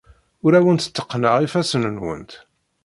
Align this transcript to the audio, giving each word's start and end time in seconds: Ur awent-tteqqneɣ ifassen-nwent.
Ur 0.45 0.53
awent-tteqqneɣ 0.57 1.33
ifassen-nwent. 1.41 2.31